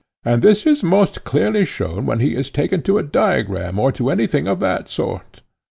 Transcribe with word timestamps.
And 0.25 0.41
this 0.41 0.65
is 0.65 0.81
most 0.81 1.25
clearly 1.25 1.63
shown 1.63 2.07
when 2.07 2.21
he 2.21 2.33
is 2.35 2.49
taken 2.49 2.81
to 2.81 2.97
a 2.97 3.03
diagram 3.03 3.77
or 3.77 3.91
to 3.91 4.09
anything 4.09 4.47
of 4.47 4.59
that 4.61 4.89
sort. 4.89 5.43